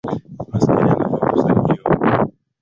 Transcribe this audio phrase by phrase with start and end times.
[0.49, 2.29] Maskini anafaa kusaidiwa